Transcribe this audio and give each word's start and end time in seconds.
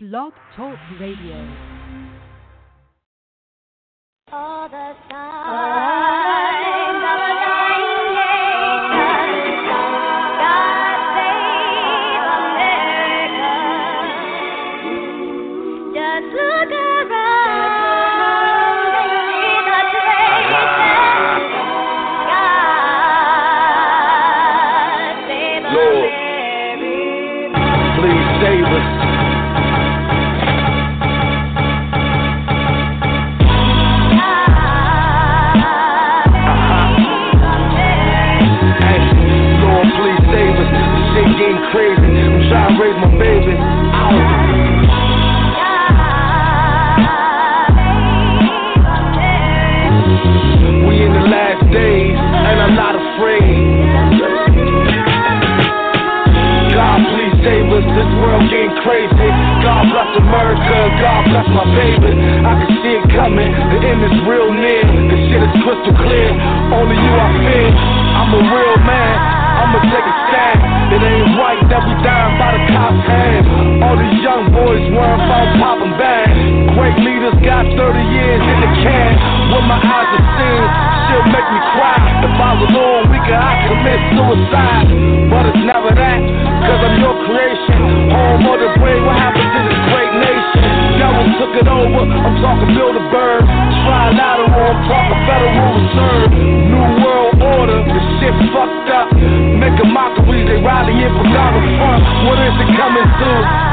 Blog 0.00 0.32
Talk 0.54 0.78
Radio. 1.00 1.34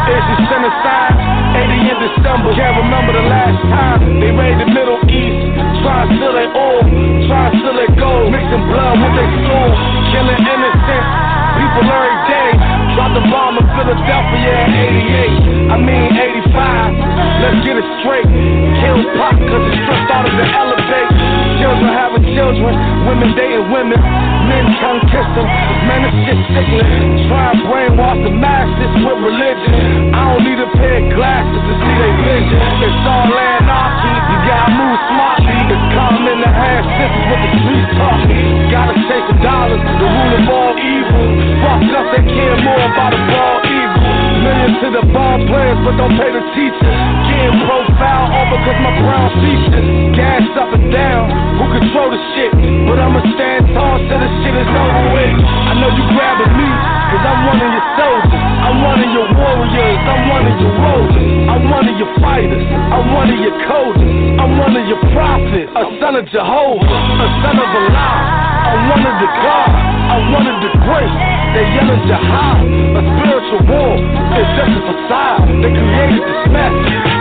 To? 0.06 0.14
Is 0.14 0.26
it 0.38 0.40
genocide? 0.50 1.16
80 1.56 1.90
in 1.90 1.98
December, 2.04 2.50
can't 2.54 2.78
remember 2.78 3.12
the 3.16 3.26
last 3.26 3.60
time 3.72 4.20
they 4.20 4.32
raided 4.32 4.68
the 4.68 4.70
Middle 4.72 5.00
East. 5.10 5.40
Trying 5.82 6.18
to 6.18 6.28
their 6.34 6.50
oil, 6.54 6.84
trying 7.30 7.54
to 7.62 7.70
their 7.74 7.92
gold, 7.98 8.32
mixing 8.34 8.64
blood 8.70 8.96
with 9.02 9.14
their 9.16 9.32
soul, 9.46 9.70
killing 10.12 10.42
innocent 10.42 11.06
people 11.56 11.86
every 11.86 12.18
day. 12.28 12.50
Dropped 12.96 13.16
the 13.16 13.24
bomb 13.28 13.60
in 13.60 13.66
Philadelphia 13.76 14.54
in 14.66 14.72
88, 15.70 15.72
I 15.72 15.78
mean 15.80 16.10
85. 16.54 16.96
Let's 17.44 17.60
get 17.68 17.76
it 17.76 17.88
straight. 18.02 18.28
Kill 18.82 18.98
Pop 19.20 19.36
cause 19.36 19.64
the 19.68 19.74
strip 19.84 20.00
started 20.08 20.34
to 20.34 20.46
elevate. 20.56 21.10
Children 21.60 21.90
having 21.92 22.26
children, 22.36 22.74
women 23.06 23.30
dating 23.36 23.68
women, 23.72 24.00
men 24.48 24.66
tongue 24.80 25.04
kissing. 25.36 25.48
Man, 25.88 26.00
this 26.08 26.16
shit 26.24 26.40
sickening. 26.56 27.28
Try 27.28 27.52
and 27.52 27.62
brainwash 27.68 28.20
the 28.24 28.32
masses 28.32 28.92
with 29.04 29.20
religion. 29.20 30.16
I 30.16 30.22
don't 30.32 30.44
need 30.44 30.60
a 30.60 30.70
pair 30.80 31.04
of 31.04 31.16
glasses 31.16 31.60
to 31.60 31.74
see 31.76 31.94
their 32.00 32.16
vision. 32.24 32.60
It's 32.80 33.04
all 33.04 33.28
anarchy, 33.28 34.14
you 34.32 34.38
gotta 34.48 34.72
move 34.72 35.00
smartly. 35.12 35.56
It's 35.76 35.86
in 36.26 36.40
the 36.42 36.52
hand, 36.52 36.86
senses 37.00 37.26
what 37.30 37.40
the 37.44 37.50
streets 37.60 37.96
me. 38.28 38.40
Gotta 38.72 38.96
chase 39.08 39.28
the 39.30 39.38
dollars, 39.44 39.82
the 39.84 40.08
root 40.08 40.34
of 40.40 40.46
all 40.50 40.74
evil. 40.80 41.26
Fuck 41.64 41.82
us, 41.86 42.08
they 42.16 42.24
care 42.28 42.58
more 42.64 42.82
about 42.82 43.12
the 43.12 43.22
ball 43.30 43.58
evil. 43.64 44.04
Millions 44.42 44.78
to 44.82 44.88
the 44.94 45.06
ball 45.14 45.38
players, 45.48 45.80
but 45.86 45.94
don't 45.98 46.16
pay 46.18 46.32
the 46.32 46.44
teachers. 46.56 46.98
Getting 47.30 47.60
profile 47.66 48.26
all 48.32 48.48
because 48.52 48.80
my 48.84 48.94
brown 49.00 49.30
features. 49.42 49.88
Gas 50.16 50.46
up 50.60 50.72
and 50.76 50.88
down, 50.92 51.45
who 51.56 51.66
control 51.72 52.10
the 52.12 52.22
shit? 52.36 52.52
But 52.88 53.00
I'ma 53.00 53.22
stand 53.36 53.72
tall 53.74 53.98
till 54.08 54.20
the 54.20 54.30
shit 54.44 54.56
is 54.56 54.70
over 54.70 55.06
with. 55.16 55.36
I 55.40 55.74
know 55.80 55.90
you 55.96 56.04
grabbing 56.12 56.54
me, 56.56 56.70
cause 57.12 57.24
I'm 57.24 57.40
one 57.48 57.60
of 57.60 57.70
your 57.72 57.86
soldiers. 57.96 58.44
I'm 58.66 58.78
one 58.84 59.00
of 59.00 59.10
your 59.12 59.28
warriors, 59.36 60.00
I'm 60.04 60.22
one 60.30 60.46
of 60.46 60.56
your 60.60 60.74
roses. 60.84 61.28
I'm 61.48 61.64
one 61.72 61.86
of 61.88 61.96
your 61.96 62.12
fighters, 62.20 62.66
I'm 62.92 63.06
one 63.16 63.30
of 63.32 63.40
your 63.40 63.56
coders. 63.68 64.12
I'm 64.42 64.52
one 64.60 64.76
of 64.76 64.86
your 64.88 65.02
prophets, 65.16 65.72
a 65.74 65.84
son 66.02 66.14
of 66.20 66.26
Jehovah, 66.30 67.00
a 67.24 67.28
son 67.42 67.56
of 67.58 67.70
Allah. 67.72 68.14
I'm 68.66 68.82
one 68.90 69.04
of 69.06 69.16
the 69.22 69.30
gods, 69.46 69.78
I'm 70.12 70.24
one 70.34 70.48
of 70.50 70.58
the 70.60 70.72
great. 70.84 71.14
They 71.56 71.64
yelling 71.72 72.04
jihad, 72.04 72.68
a 73.00 73.02
spiritual 73.16 73.64
war. 73.72 73.96
It's 74.36 74.52
just 74.60 74.76
a 74.76 74.82
facade. 74.84 75.48
They 75.64 75.72
created 75.72 76.20
this 76.20 76.44
mess 76.52 76.74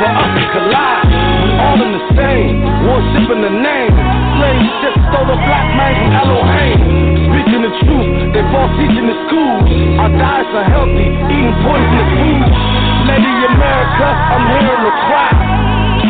for 0.03 0.11
us 0.11 0.31
to 0.35 0.45
collide. 0.51 1.24
All 1.61 1.79
in 1.81 1.91
the 1.93 2.05
same, 2.17 2.65
worshiping 2.89 3.41
the 3.45 3.55
name. 3.55 3.93
Slave 4.39 4.63
ship 4.81 4.95
stole 5.11 5.29
the 5.29 5.39
black 5.47 5.69
man 5.77 5.93
from 5.99 6.11
Elohim. 6.13 6.79
Speaking 7.31 7.63
the 7.63 7.73
truth, 7.85 8.09
they 8.35 8.45
fall 8.51 8.69
teaching 8.79 9.07
the 9.07 9.19
schools. 9.29 9.69
Our 10.01 10.11
diets 10.15 10.53
are 10.55 10.69
healthy, 10.69 11.07
eating 11.31 11.57
poisonous 11.63 12.11
food. 12.19 12.43
Lady 13.11 13.33
America, 13.45 14.07
I'm 14.07 14.45
hearing 14.55 14.85
the 14.85 14.95
cry. 15.07 15.33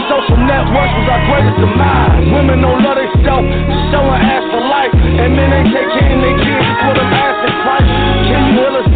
Social 0.05 0.37
networks 0.37 0.93
was 1.01 1.09
our 1.09 1.23
greatest 1.33 1.57
demise. 1.59 2.29
Women 2.29 2.61
don't 2.61 2.85
love 2.85 3.01
themselves, 3.01 3.49
just 3.49 3.85
showing 3.89 4.21
ass 4.21 4.45
for 4.53 4.61
life. 4.61 4.93
And 4.93 5.33
men 5.33 5.49
ain't 5.49 5.73
of 5.73 6.21
their 6.21 6.37
kids, 6.45 6.69
what 6.85 6.97
I'm 7.01 7.09
asking 7.09 7.57
Christ. 7.65 7.89
Can 8.29 8.39
you 8.45 8.53
heal 8.61 8.75
us 8.79 8.89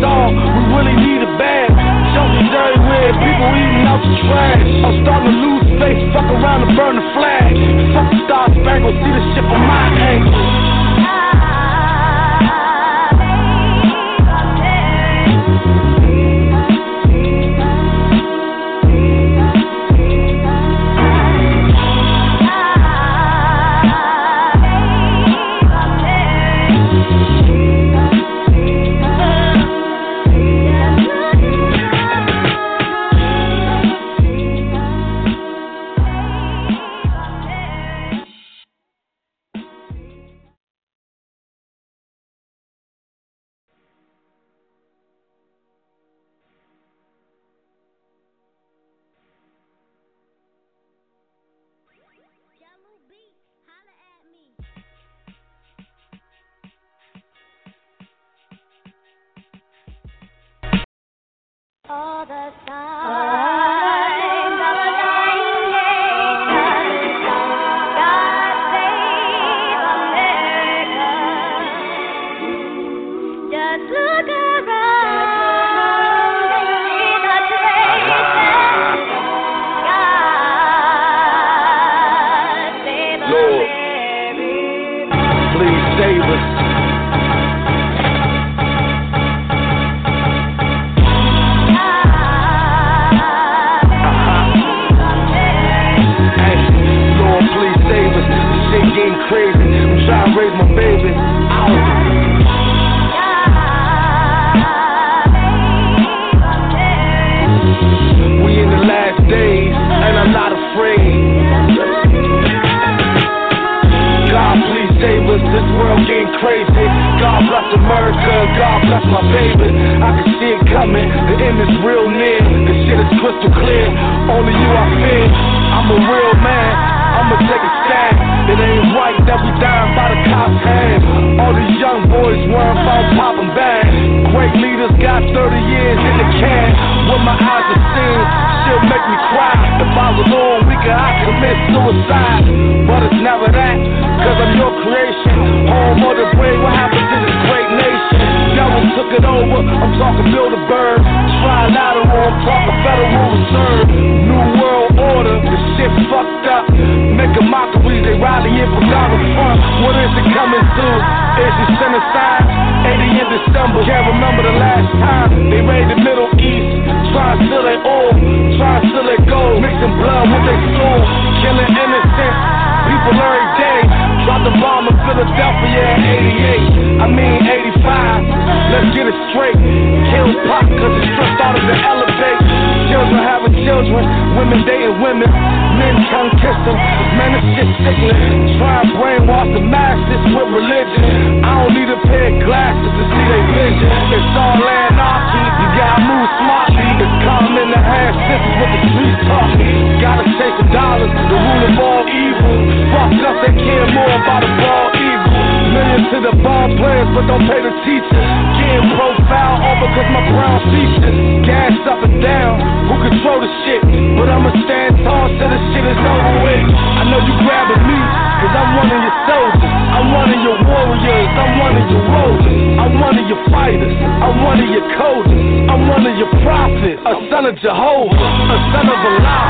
to 206.08 206.18
the 206.24 206.34
ball 206.40 206.68
players, 206.80 207.08
but 207.12 207.28
don't 207.28 207.44
pay 207.44 207.60
the 207.60 207.74
teachers. 207.84 208.28
Getting 208.56 208.88
profile 208.96 209.60
all 209.60 209.76
because 209.76 210.08
my 210.08 210.24
brown 210.32 210.60
features. 210.72 211.16
Gas 211.44 211.76
up 211.84 212.00
and 212.00 212.16
down, 212.24 212.56
who 212.88 212.96
control 213.12 213.44
the 213.44 213.50
shit? 213.64 213.82
But 214.16 214.32
I'ma 214.32 214.48
stand 214.64 215.04
tall 215.04 215.28
till 215.36 215.50
the 215.52 215.60
shit 215.72 215.84
is 215.84 216.00
over 216.00 216.34
with. 216.48 216.64
I 216.64 217.02
know 217.12 217.20
you 217.20 217.34
grabbing 217.44 217.84
me, 217.84 217.98
cause 218.40 218.54
I'm 218.56 218.70
one 218.80 218.88
of 218.88 219.00
your 219.04 219.16
soldiers. 219.28 219.74
I'm 219.92 220.06
one 220.16 220.30
of 220.32 220.40
your 220.40 220.58
warriors, 220.64 221.30
I'm 221.36 221.52
one 221.60 221.74
of 221.76 221.86
your 221.92 222.04
rollers. 222.08 222.56
I'm 222.78 222.94
one 223.04 223.16
of 223.20 223.26
your 223.28 223.42
fighters, 223.52 223.94
I'm 224.00 224.36
one 224.44 224.58
of 224.64 224.68
your 224.72 224.86
coders. 224.96 225.42
I'm 225.68 225.82
one 225.92 226.04
of 226.08 226.14
your 226.16 226.32
prophets, 226.40 227.00
a 227.04 227.14
son 227.28 227.44
of 227.44 227.54
Jehovah, 227.60 228.16
a 228.48 228.56
son 228.72 228.86
of 228.88 228.96
Allah. 228.96 229.44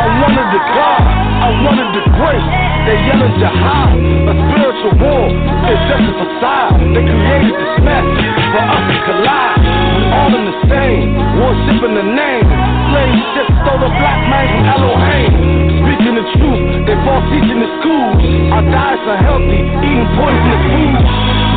I'm 0.00 0.14
one 0.26 0.34
of 0.34 0.48
the 0.50 0.62
God, 0.74 1.02
I'm 1.40 1.64
one 1.64 1.78
of 1.80 1.88
the 1.96 2.02
great. 2.20 2.44
They 2.84 2.96
yelling 3.08 3.34
jihad, 3.40 3.92
a 4.28 4.32
spiritual 4.36 4.94
war. 5.00 5.24
It's 5.72 5.84
just 5.88 6.04
a 6.04 6.14
facade. 6.20 6.76
They 6.92 7.04
created 7.04 7.54
this 7.56 7.76
mess 7.80 8.06
for 8.52 8.62
us 8.64 8.82
to 8.88 8.96
collide. 9.08 9.60
We 9.96 10.02
all 10.12 10.32
in 10.36 10.44
the 10.48 10.56
same, 10.68 11.06
worshiping 11.40 11.94
the 11.96 12.06
name. 12.06 12.44
Slave 12.92 13.16
ship 13.32 13.48
stole 13.64 13.80
the 13.80 13.92
black 14.00 14.20
man 14.28 14.46
from 14.52 14.64
Elohim. 14.68 15.32
Speaking 15.80 16.14
the 16.20 16.26
truth, 16.36 16.62
they 16.84 16.96
fall 17.08 17.20
teaching 17.32 17.60
the 17.60 17.70
schools. 17.80 18.20
Our 18.52 18.64
diets 18.68 19.04
are 19.08 19.20
healthy, 19.20 19.60
eating 19.64 20.08
poisonous 20.20 20.62
foods. 20.76 21.08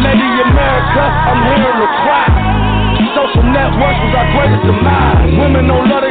Lady 0.03 0.30
America, 0.47 1.03
I'm 1.03 1.39
hearing 1.44 1.80
the 1.80 1.91
cry. 2.03 2.27
Social 3.13 3.45
networks 3.45 4.00
was 4.09 4.13
our 4.18 4.27
greatest 4.33 4.63
demise. 4.65 5.30
Women 5.38 5.69
don't 5.69 5.85
love 5.85 6.01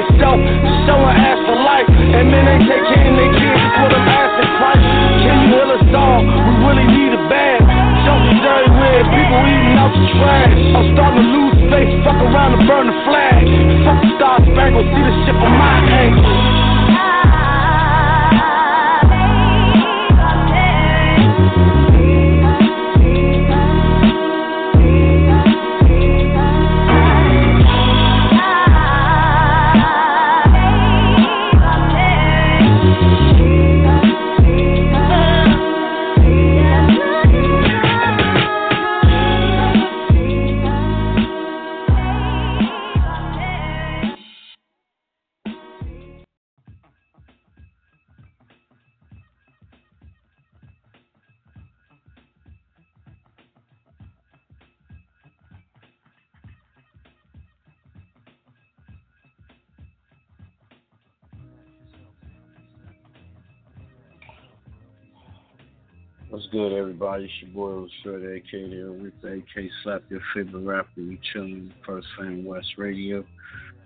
What's 66.32 66.46
good, 66.46 66.72
everybody? 66.72 67.24
It's 67.24 67.34
your 67.43 67.51
boy 67.51 67.84
AK 68.06 68.70
there 68.70 68.91
with 68.91 69.12
AK 69.22 69.70
Slap 69.82 70.03
Your 70.08 70.22
Favorite 70.34 70.62
Rapper. 70.62 70.89
We 70.96 71.20
chilling 71.31 71.74
First 71.84 72.06
Fam 72.17 72.46
West 72.46 72.69
Radio, 72.79 73.22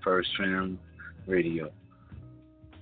First 0.05 0.29
Fam 0.38 0.79
Radio. 1.26 1.73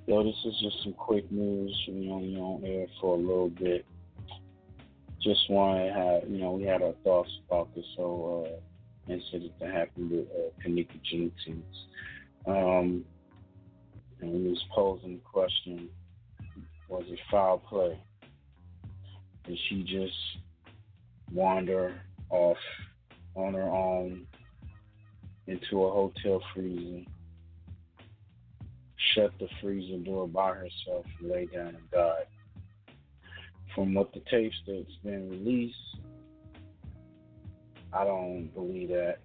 Yo, 0.06 0.22
this 0.22 0.34
is 0.44 0.60
just 0.60 0.82
some 0.82 0.92
quick 0.92 1.32
news. 1.32 1.74
We 1.88 2.10
only 2.10 2.36
on 2.36 2.62
air 2.62 2.86
for 3.00 3.16
a 3.16 3.18
little 3.18 3.48
bit. 3.48 3.86
Just 5.22 5.48
wanted 5.48 5.88
to 5.88 5.94
have, 5.94 6.30
you 6.30 6.42
know, 6.42 6.52
we 6.52 6.64
had 6.64 6.82
our 6.82 6.92
thoughts 7.02 7.30
about 7.48 7.74
this 7.74 7.86
whole 7.96 8.46
uh, 8.46 9.10
incident 9.10 9.52
that 9.60 9.70
happened 9.72 10.10
with 10.10 10.26
uh, 10.26 10.50
Kenneka 10.62 11.02
Jenkins. 11.10 11.86
Um, 12.46 13.02
and 14.20 14.30
we 14.30 14.50
was 14.50 14.62
posing 14.74 15.14
the 15.14 15.20
question, 15.20 15.88
was 16.86 17.04
it 17.08 17.18
foul 17.30 17.60
play? 17.60 17.98
Did 19.46 19.58
she 19.68 19.82
just 19.82 20.16
wander 21.32 21.94
off 22.30 22.58
on 23.34 23.54
her 23.54 23.62
own 23.62 24.26
into 25.46 25.84
a 25.84 25.90
hotel 25.90 26.42
freezer, 26.54 27.04
shut 29.14 29.32
the 29.38 29.48
freezer 29.60 29.98
door 29.98 30.26
by 30.26 30.54
herself, 30.54 31.04
and 31.20 31.30
lay 31.30 31.46
down 31.46 31.68
and 31.68 31.90
died? 31.90 32.26
From 33.74 33.92
what 33.92 34.12
the 34.14 34.22
tapes 34.30 34.56
that's 34.66 34.96
been 35.02 35.28
released, 35.28 35.76
I 37.92 38.04
don't 38.04 38.52
believe 38.54 38.88
that. 38.88 39.18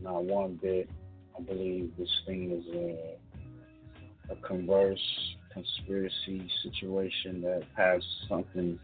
Not 0.00 0.24
one 0.24 0.58
bit. 0.60 0.90
I 1.38 1.42
believe 1.42 1.92
this 1.96 2.08
thing 2.26 2.50
is 2.50 2.74
a, 2.74 4.32
a 4.32 4.36
converse 4.46 4.98
conspiracy 5.52 6.50
situation 6.62 7.42
that 7.42 7.62
has 7.76 8.02
something 8.28 8.78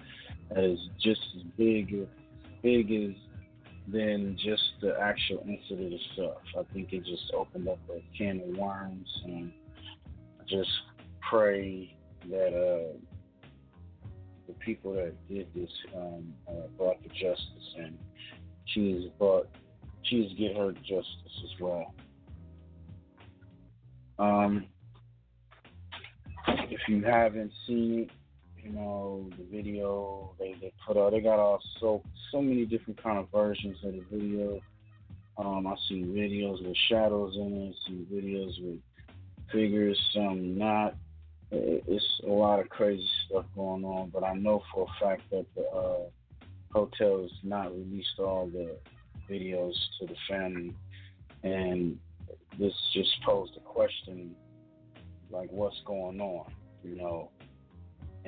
that 0.51 0.65
is 0.65 0.79
just 1.01 1.21
as 1.37 1.43
big 1.57 2.09
big 2.63 2.91
as 2.91 3.15
than 3.87 4.37
just 4.37 4.63
the 4.83 4.95
actual 5.01 5.45
incident 5.49 5.95
itself. 5.95 6.43
I 6.59 6.63
think 6.75 6.93
it 6.93 7.05
just 7.05 7.33
opened 7.35 7.69
up 7.69 7.79
a 7.91 8.03
can 8.17 8.41
of 8.41 8.57
worms 8.57 9.09
and 9.25 9.53
I 10.41 10.45
just 10.45 10.71
pray 11.31 11.97
that 12.29 12.55
uh 12.55 12.99
the 14.49 14.55
people 14.55 14.95
that 14.95 15.15
did 15.29 15.47
this 15.55 15.71
um, 15.95 16.35
uh, 16.49 16.67
brought 16.77 17.01
to 17.03 17.09
justice, 17.11 17.75
and 17.79 17.97
she 18.65 18.91
is 18.93 19.11
brought 19.19 19.47
she 20.03 20.17
is 20.17 20.33
get 20.39 20.57
her 20.57 20.73
justice 20.73 21.45
as 21.45 21.61
well. 21.61 21.95
Um, 24.19 24.67
if 26.49 26.81
you 26.89 27.05
haven't 27.05 27.53
seen 27.67 28.01
it, 28.01 28.11
you 28.69 28.75
know 28.75 29.29
the 29.37 29.45
video 29.45 30.35
they, 30.39 30.55
they 30.61 30.73
put 30.87 30.97
out. 30.97 31.13
They 31.13 31.21
got 31.21 31.39
all 31.39 31.61
so 31.81 32.03
so 32.31 32.43
many 32.43 32.67
different 32.67 33.03
kind 33.03 33.19
of 33.19 33.31
versions 33.31 33.77
of 33.85 33.93
the 33.93 34.05
video. 34.11 34.61
Um, 35.39 35.67
I 35.67 35.75
see 35.89 36.03
videos 36.03 36.67
with 36.67 36.77
shadows 36.89 37.37
in 37.37 37.69
it. 37.69 37.77
some 37.87 38.07
videos 38.13 38.53
with 38.61 38.81
figures, 39.53 39.99
some 40.13 40.59
not. 40.59 40.95
It's 41.51 42.05
a 42.25 42.31
lot 42.31 42.61
of 42.61 42.69
crazy 42.69 43.09
stuff 43.27 43.47
going 43.57 43.85
on, 43.85 44.11
but 44.11 44.23
I 44.23 44.35
know 44.35 44.63
for 44.73 44.87
a 44.87 45.05
fact 45.05 45.23
that 45.31 45.47
the 45.55 45.63
uh, 45.63 46.11
hotel 46.73 47.23
has 47.23 47.31
not 47.43 47.73
released 47.73 48.19
all 48.19 48.51
the 48.53 48.77
videos 49.31 49.73
to 49.99 50.07
the 50.07 50.17
family, 50.29 50.75
and 51.43 51.99
this 52.59 52.75
just 52.93 53.11
posed 53.25 53.57
a 53.57 53.61
question, 53.61 54.35
like 55.31 55.51
what's 55.51 55.81
going 55.87 56.21
on, 56.21 56.53
you 56.85 56.97
know, 56.97 57.31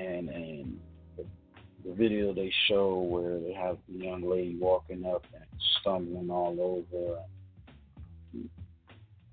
and 0.01 0.29
and 0.29 0.81
the, 1.17 1.27
the 1.85 1.95
video 1.95 2.33
they 2.33 2.53
show 2.69 2.99
where 2.99 3.39
they 3.41 3.53
have 3.53 3.79
the 3.89 4.05
young 4.05 4.23
lady 4.23 4.57
walking 4.59 5.05
up 5.05 5.25
and 5.35 5.45
stumbling 5.81 6.31
all 6.31 6.85
over, 6.97 7.19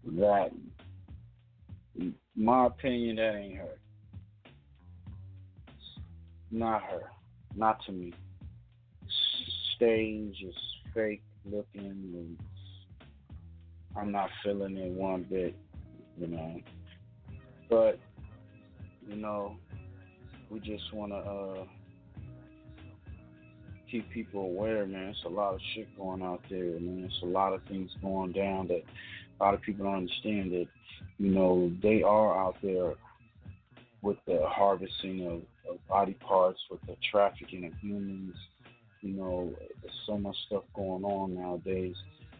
that 0.05 0.51
my 2.35 2.67
opinion, 2.67 3.15
that 3.15 3.35
ain't 3.35 3.57
her. 3.57 3.79
Not 6.51 6.83
her. 6.83 7.11
Not 7.55 7.83
to 7.85 7.91
me. 7.91 8.13
Stage 9.75 10.37
is 10.43 10.55
fake 10.93 11.23
looking, 11.45 11.81
and 11.81 12.37
I'm 13.95 14.11
not 14.11 14.29
feeling 14.43 14.77
it 14.77 14.91
one 14.91 15.23
bit, 15.23 15.55
you 16.19 16.27
know. 16.27 16.61
But 17.69 17.99
you 19.07 19.15
know, 19.15 19.57
we 20.49 20.59
just 20.59 20.93
want 20.93 21.11
to 21.11 21.17
uh, 21.17 21.65
keep 23.89 24.09
people 24.09 24.41
aware, 24.41 24.85
man. 24.85 25.09
It's 25.09 25.23
a 25.25 25.29
lot 25.29 25.53
of 25.53 25.59
shit 25.73 25.87
going 25.97 26.21
out 26.21 26.41
there, 26.49 26.79
man. 26.79 27.03
It's 27.05 27.23
a 27.23 27.27
lot 27.27 27.53
of 27.53 27.63
things 27.63 27.91
going 28.01 28.31
down 28.31 28.67
that 28.67 28.83
a 29.39 29.43
lot 29.43 29.53
of 29.53 29.61
people 29.61 29.85
don't 29.85 29.95
understand 29.95 30.51
that 30.51 30.67
you 31.17 31.31
know, 31.31 31.71
they 31.81 32.03
are 32.03 32.37
out 32.37 32.57
there 32.61 32.93
with 34.01 34.17
the 34.27 34.41
harvesting 34.47 35.25
of, 35.25 35.71
of 35.71 35.87
body 35.87 36.13
parts, 36.13 36.59
with 36.69 36.81
the 36.87 36.95
trafficking 37.11 37.65
of 37.65 37.73
humans. 37.81 38.35
You 39.01 39.13
know, 39.13 39.53
there's 39.81 39.93
so 40.05 40.17
much 40.17 40.35
stuff 40.47 40.63
going 40.75 41.03
on 41.03 41.35
nowadays. 41.35 41.95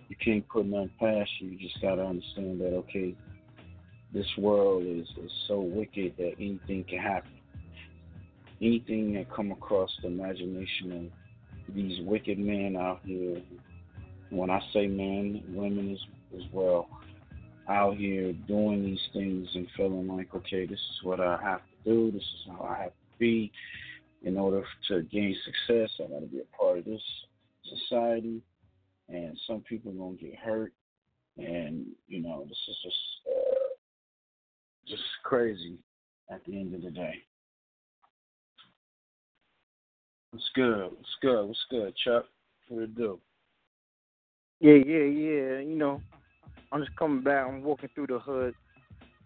You 0.10 0.16
can't 0.24 0.48
put 0.48 0.66
nothing 0.66 0.92
past 1.00 1.30
you. 1.40 1.50
You 1.50 1.58
just 1.58 1.82
gotta 1.82 2.04
understand 2.04 2.62
that 2.62 2.74
okay, 2.74 3.16
this 4.14 4.28
world 4.38 4.84
is, 4.84 5.08
is 5.24 5.32
so 5.48 5.60
wicked 5.60 6.14
that 6.18 6.34
anything 6.40 6.86
can 6.88 7.00
happen. 7.00 7.32
Anything 8.62 9.14
that 9.14 9.32
come 9.32 9.52
across 9.52 9.90
the 10.02 10.08
imagination 10.08 11.12
of 11.68 11.76
these 11.76 12.00
wicked 12.02 12.40
men 12.40 12.76
out 12.76 13.02
here. 13.04 13.42
When 14.30 14.50
I 14.50 14.60
say 14.74 14.88
men, 14.88 15.44
women 15.50 15.94
as 15.94 16.00
as 16.36 16.44
well 16.52 16.90
out 17.70 17.98
here 17.98 18.34
doing 18.48 18.84
these 18.84 19.08
things 19.14 19.48
and 19.56 19.68
feeling 19.76 20.08
like, 20.08 20.34
okay, 20.34 20.66
this 20.66 20.80
is 20.80 21.04
what 21.04 21.20
I 21.20 21.38
have 21.42 21.60
to 21.60 21.90
do, 21.90 22.12
this 22.12 22.22
is 22.22 22.48
how 22.48 22.64
I 22.64 22.84
have 22.84 22.92
to 22.92 23.18
be. 23.20 23.52
In 24.24 24.38
order 24.38 24.64
to 24.88 25.04
gain 25.04 25.36
success, 25.46 25.92
I 26.00 26.12
got 26.12 26.22
to 26.22 26.26
be 26.26 26.40
a 26.40 26.58
part 26.58 26.80
of 26.80 26.86
this 26.86 27.02
society. 27.70 28.42
And 29.10 29.38
some 29.46 29.62
people 29.62 29.92
are 29.92 30.18
to 30.18 30.18
get 30.18 30.36
hurt. 30.38 30.74
And, 31.38 31.86
you 32.08 32.22
know, 32.22 32.44
this 32.48 32.58
is 32.68 32.78
just, 32.84 32.96
uh, 33.30 33.68
just 34.88 35.04
crazy 35.24 35.78
at 36.32 36.44
the 36.46 36.60
end 36.60 36.74
of 36.74 36.82
the 36.82 36.90
day. 36.92 37.24
What's 40.38 40.50
good? 40.53 40.84
What's 40.84 41.15
good? 41.20 41.48
What's 41.48 41.65
good, 41.72 41.94
Chuck? 42.06 42.25
What 42.70 42.84
it 42.84 42.96
do? 42.96 43.20
Yeah, 44.60 44.75
yeah, 44.75 45.06
yeah. 45.06 45.60
You 45.62 45.75
know, 45.75 46.00
I'm 46.72 46.79
just 46.79 46.96
coming 46.96 47.24
back. 47.24 47.48
I'm 47.48 47.63
walking 47.63 47.89
through 47.96 48.06
the 48.06 48.20
hood. 48.20 48.53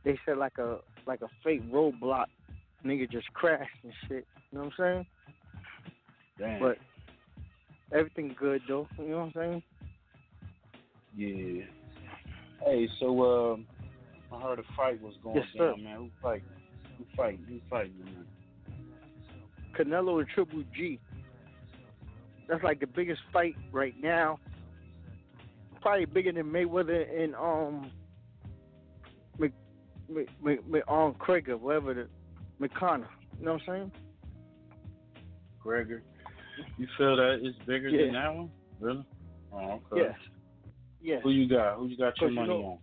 They 0.06 0.18
said 0.26 0.38
like 0.38 0.58
a 0.58 0.78
like 1.06 1.20
a 1.22 1.28
fake 1.44 1.70
roadblock. 1.70 2.28
Nigga 2.86 3.12
just 3.12 3.28
crashed 3.34 3.70
and 3.84 3.92
shit. 4.08 4.26
You 4.54 4.60
know 4.60 4.64
what 4.64 4.74
I'm 4.80 5.06
saying? 5.06 5.06
Damn. 6.40 6.60
But 6.62 6.78
everything 7.92 8.34
good 8.40 8.62
though. 8.70 8.88
You 8.98 9.10
know 9.10 9.18
what 9.18 9.24
I'm 9.24 9.34
saying? 9.36 9.64
Yeah. 11.18 11.64
Hey, 12.64 12.88
so 13.02 13.52
um, 13.52 13.66
I 14.32 14.40
heard 14.40 14.60
a 14.60 14.64
fight 14.78 15.02
was 15.02 15.16
going 15.22 15.36
Yes, 15.36 15.46
sir. 15.58 15.72
down, 15.72 15.84
man. 15.84 15.98
Who 15.98 16.10
fighting? 16.22 16.48
Who 16.98 17.06
fighting? 17.18 17.46
Who 17.50 17.60
fighting, 17.70 18.00
man? 18.00 18.26
Canelo 19.78 20.20
and 20.20 20.28
Triple 20.30 20.64
G. 20.76 21.00
That's 22.48 22.64
like 22.64 22.80
the 22.80 22.88
biggest 22.88 23.22
fight 23.32 23.56
right 23.72 23.96
now. 24.02 24.40
Probably 25.82 26.06
bigger 26.06 26.32
than 26.32 26.52
Mayweather 26.52 27.24
and 27.24 27.36
um 27.36 27.92
Mc, 29.40 29.52
Mc, 30.10 30.28
Mc, 30.44 30.68
Mc 30.68 30.84
um 30.88 31.16
whatever 31.62 31.94
the 31.94 32.08
McConnor. 32.60 33.08
You 33.40 33.46
know 33.46 33.54
what 33.54 33.62
I'm 33.68 33.68
saying? 33.68 33.92
Gregor. 35.60 36.04
You 36.78 36.88
feel 36.98 37.16
that 37.16 37.40
it's 37.42 37.58
bigger 37.66 37.90
than 37.92 38.14
that 38.14 38.36
one? 38.36 38.52
Really? 38.80 39.06
Oh, 39.54 39.82
okay. 39.92 40.04
Yes. 40.04 40.16
Yes. 41.02 41.22
Who 41.24 41.32
you 41.32 41.48
got? 41.48 41.78
Who 41.78 41.88
you 41.88 41.98
got 41.98 42.20
your 42.20 42.30
Cause 42.30 42.36
you 42.36 42.36
money 42.36 42.48
know- 42.50 42.66
on? 42.66 42.78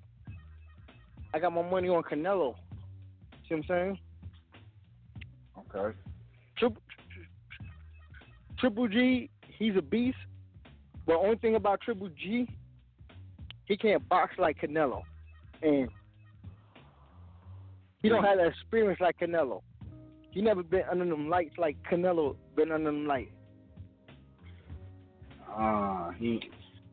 I 1.34 1.38
got 1.38 1.52
my 1.52 1.62
money 1.62 1.88
on 1.90 2.02
Canelo. 2.04 2.54
See 3.48 3.54
what 3.54 3.58
I'm 3.58 3.64
saying? 3.68 3.98
Okay. 5.58 5.96
Triple, 6.58 6.82
Triple 8.58 8.88
G, 8.88 9.30
he's 9.58 9.76
a 9.76 9.82
beast. 9.82 10.18
But 11.06 11.16
only 11.16 11.36
thing 11.36 11.54
about 11.54 11.80
Triple 11.80 12.10
G, 12.10 12.48
he 13.64 13.76
can't 13.76 14.06
box 14.08 14.34
like 14.38 14.60
Canelo, 14.60 15.02
and 15.62 15.88
he 18.02 18.08
don't 18.08 18.24
have 18.24 18.38
that 18.38 18.48
experience 18.48 19.00
like 19.00 19.18
Canelo. 19.18 19.62
He 20.30 20.42
never 20.42 20.62
been 20.62 20.82
under 20.90 21.06
them 21.06 21.28
lights 21.28 21.54
like 21.56 21.76
Canelo 21.90 22.36
been 22.54 22.70
under 22.70 22.90
them 22.90 23.06
lights. 23.06 23.32
Ah, 25.48 26.10
he. 26.18 26.50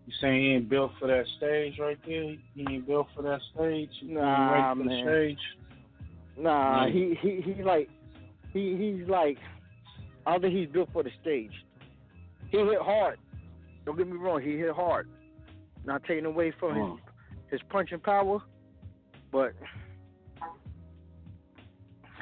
You 0.07 0.13
saying 0.21 0.41
he 0.41 0.51
ain't 0.51 0.69
built 0.69 0.91
for 0.99 1.07
that 1.07 1.25
stage 1.37 1.79
right 1.79 1.97
there? 2.05 2.35
He 2.53 2.65
ain't 2.69 2.87
built 2.87 3.07
for 3.15 3.23
that 3.23 3.41
stage. 3.53 3.89
Nah, 4.03 4.75
for 4.75 4.83
man. 4.83 5.35
Nah, 6.37 6.87
he 6.87 7.17
he 7.21 7.41
he 7.41 7.63
like 7.63 7.89
he 8.53 8.75
he's 8.77 9.09
like 9.09 9.37
I 10.25 10.31
don't 10.31 10.41
think 10.41 10.55
he's 10.55 10.69
built 10.69 10.89
for 10.91 11.03
the 11.03 11.11
stage. 11.21 11.51
He 12.49 12.57
hit 12.57 12.81
hard. 12.81 13.19
Don't 13.85 13.97
get 13.97 14.07
me 14.07 14.17
wrong, 14.17 14.41
he 14.41 14.57
hit 14.57 14.71
hard. 14.73 15.07
Not 15.85 16.03
taking 16.05 16.25
away 16.25 16.51
from 16.59 16.75
Mm. 16.75 16.91
his 16.95 17.01
his 17.51 17.61
punching 17.69 17.99
power, 17.99 18.39
but 19.31 19.53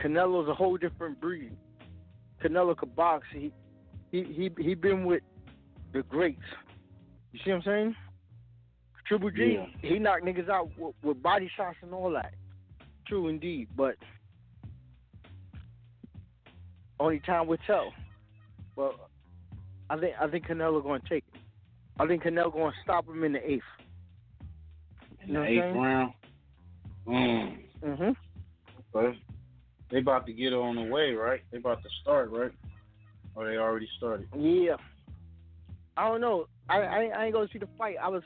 Canelo's 0.03 0.49
a 0.49 0.53
whole 0.53 0.77
different 0.77 1.19
breed. 1.21 1.55
Canelo 2.43 2.75
could 2.75 2.95
box. 2.95 3.25
He 3.31 3.53
he 4.11 4.23
he 4.23 4.51
he 4.61 4.73
been 4.73 5.05
with 5.05 5.23
the 5.93 6.03
greats. 6.03 6.41
You 7.31 7.39
see 7.43 7.51
what 7.51 7.57
I'm 7.57 7.63
saying? 7.63 7.95
Triple 9.07 9.31
G, 9.31 9.53
Yeah. 9.55 9.65
he 9.89 9.99
knocked 9.99 10.23
niggas 10.23 10.49
out 10.49 10.69
with, 10.77 10.95
with 11.03 11.21
body 11.21 11.49
shots 11.55 11.77
and 11.81 11.93
all 11.93 12.11
that. 12.11 12.33
True 13.07 13.27
indeed, 13.27 13.67
but 13.75 13.95
only 16.99 17.19
time 17.19 17.47
will 17.47 17.57
tell. 17.65 17.93
But 18.75 18.95
I 19.89 19.97
think 19.97 20.15
I 20.19 20.27
think 20.27 20.47
Canelo 20.47 20.81
going 20.81 21.01
to 21.01 21.09
take 21.09 21.23
it. 21.33 21.39
I 21.99 22.07
think 22.07 22.23
Canelo 22.23 22.51
going 22.51 22.71
to 22.71 22.77
stop 22.83 23.07
him 23.07 23.23
in 23.23 23.33
the 23.33 23.51
eighth. 23.51 23.63
In 25.27 25.33
the 25.33 25.43
eighth 25.43 25.61
saying? 25.61 25.77
round. 25.77 26.13
Mm. 27.07 27.57
Mhm. 27.83 28.15
But 28.91 29.13
they 29.91 29.99
about 29.99 30.25
to 30.27 30.33
get 30.33 30.53
on 30.53 30.75
the 30.75 30.83
way, 30.83 31.13
right? 31.13 31.41
They 31.51 31.57
about 31.57 31.83
to 31.83 31.89
start, 32.01 32.31
right? 32.31 32.51
Or 33.35 33.47
they 33.47 33.57
already 33.57 33.89
started? 33.97 34.27
Yeah. 34.35 34.77
I 35.97 36.07
don't 36.07 36.21
know. 36.21 36.47
I, 36.69 36.81
I 36.81 37.03
I 37.15 37.25
ain't 37.25 37.33
gonna 37.33 37.47
see 37.51 37.59
the 37.59 37.67
fight. 37.77 37.95
I 38.01 38.07
was 38.07 38.23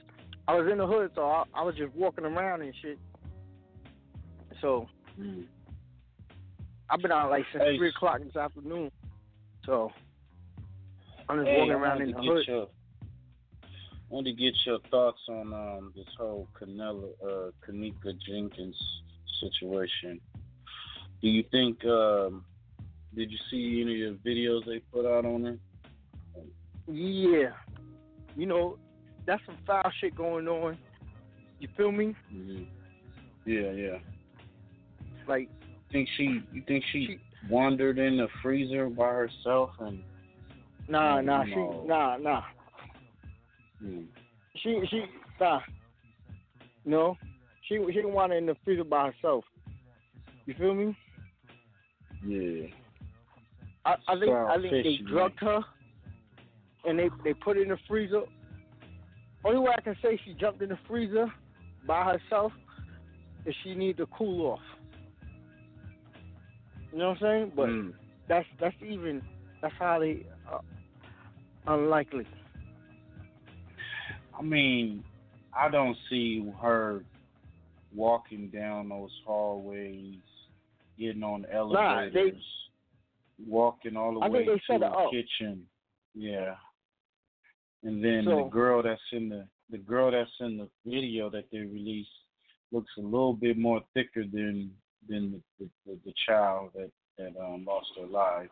I 0.48 0.56
was 0.56 0.72
in 0.72 0.78
the 0.78 0.88
hood, 0.88 1.12
so 1.16 1.26
I, 1.26 1.44
I 1.54 1.64
was 1.64 1.76
just 1.76 1.94
walking 1.96 2.26
around 2.26 2.62
and 2.62 2.74
shit. 2.82 3.00
So 4.62 4.88
Mm. 5.20 5.46
I've 6.90 7.02
been 7.02 7.12
out 7.12 7.30
like 7.30 7.46
since 7.52 7.64
Hey. 7.64 7.78
three 7.78 7.90
o'clock 7.90 8.20
this 8.24 8.36
afternoon. 8.36 8.92
So 9.66 9.92
I'm 11.28 11.40
just 11.40 11.50
Hey, 11.50 11.58
walking 11.58 11.74
around 11.74 12.00
wanted 12.00 12.10
in 12.10 12.16
the 12.16 12.22
hood. 12.22 12.48
Your, 12.48 12.64
I 12.64 14.10
wanted 14.10 14.38
to 14.38 14.42
get 14.42 14.54
your 14.66 14.80
thoughts 14.90 15.20
on 15.28 15.54
um, 15.54 15.94
this 15.96 16.08
whole 16.18 16.48
Canelo, 16.60 17.10
uh, 17.24 17.52
Kenneka 17.68 18.14
Jenkins 18.26 18.78
situation. 19.42 20.22
Do 21.22 21.28
you 21.28 21.44
think 21.52 21.84
um, 21.86 22.46
Did 23.16 23.32
you 23.32 23.38
see 23.52 23.82
any 23.82 24.04
of 24.04 24.24
the 24.24 24.30
videos 24.30 24.66
they 24.66 24.80
put 24.80 25.06
out 25.06 25.26
on 25.26 25.44
her? 25.44 25.58
Yeah. 26.88 27.52
You 28.36 28.46
know, 28.46 28.78
that's 29.26 29.42
some 29.46 29.58
foul 29.66 29.92
shit 30.00 30.16
going 30.16 30.48
on. 30.48 30.78
You 31.60 31.68
feel 31.76 31.92
me? 31.92 32.16
hmm 32.32 32.64
Yeah, 33.46 33.72
yeah. 33.72 33.98
Like 35.28 35.50
Think 35.92 36.08
she? 36.18 36.42
You 36.52 36.62
think 36.68 36.84
she, 36.92 37.06
She- 37.06 37.20
wandered 37.50 37.98
in 37.98 38.18
the 38.18 38.28
freezer 38.42 38.90
by 38.90 39.10
herself 39.10 39.72
and? 39.80 40.04
nah, 40.90 41.22
nah, 41.22 41.46
she 41.46 41.56
nah, 41.56 42.18
nah. 42.18 42.44
Hmm. 43.80 44.02
She 44.56 44.82
she 44.90 45.06
nah. 45.40 45.60
No. 46.86 47.18
She 47.68 47.80
she 47.88 47.94
didn't 47.94 48.14
want 48.14 48.34
it 48.34 48.38
in 48.38 48.46
the 48.46 48.56
freezer 48.66 48.84
by 48.84 49.12
herself. 49.12 49.44
You 50.46 50.54
feel 50.58 50.74
me? 50.74 50.98
Yeah. 52.26 52.68
I, 53.86 53.96
I 54.08 54.20
think 54.20 54.32
I 54.32 54.58
think 54.60 54.72
they 54.72 55.00
drugged 55.10 55.40
her 55.40 55.60
and 56.86 56.98
they 56.98 57.10
they 57.24 57.34
put 57.34 57.58
it 57.58 57.64
in 57.64 57.70
the 57.70 57.78
freezer. 57.88 58.22
Only 59.46 59.60
way 59.60 59.72
I 59.78 59.82
can 59.82 59.96
say 60.02 60.20
she 60.26 60.34
jumped 60.34 60.62
in 60.62 60.70
the 60.70 60.80
freezer 60.88 61.32
by 61.86 62.04
herself 62.04 62.52
is 63.46 63.56
she 63.64 63.76
need 63.76 63.98
to 63.98 64.08
cool 64.08 64.48
off. 64.48 64.60
You 66.92 67.00
know 67.00 67.10
what 67.10 67.18
I'm 67.18 67.22
saying? 67.22 67.52
But 67.56 67.70
Mm. 67.70 67.94
that's 68.28 68.48
that's 68.60 68.76
even 68.82 69.22
that's 69.62 69.74
highly 69.76 70.26
uh, 70.52 70.60
unlikely. 71.68 72.26
I 74.38 74.42
mean, 74.42 75.04
I 75.54 75.70
don't 75.70 75.98
see 76.10 76.50
her 76.62 77.04
walking 77.94 78.50
down 78.50 78.90
those 78.90 79.12
hallways, 79.26 80.20
getting 80.98 81.24
on 81.24 81.42
the 81.42 81.48
Nah, 81.48 82.00
elevators, 82.00 82.14
they- 82.14 83.44
walking 83.46 83.98
all 83.98 84.14
the 84.14 84.20
I 84.20 84.30
way 84.30 84.46
to 84.46 84.60
the 84.68 85.08
kitchen. 85.12 85.68
Yeah. 86.14 86.56
And 87.84 88.04
then 88.04 88.26
So- 88.26 88.44
the 88.44 88.50
girl 88.50 88.82
that's 88.84 89.02
in 89.12 89.30
the 89.30 89.48
the 89.70 89.78
girl 89.78 90.12
that's 90.12 90.32
in 90.40 90.58
the 90.58 90.70
video 90.86 91.30
that 91.30 91.50
they 91.52 91.60
released 91.60 92.10
looks 92.72 92.96
a 92.98 93.02
little 93.02 93.34
bit 93.34 93.58
more 93.58 93.82
thicker 93.94 94.24
than 94.24 94.74
than 95.10 95.42
the 95.60 95.70
the, 95.86 95.98
the, 96.06 96.14
child 96.28 96.72
that 96.76 96.92
that 97.18 97.34
um 97.40 97.66
lost 97.66 97.88
their 97.96 98.08
life. 98.08 98.50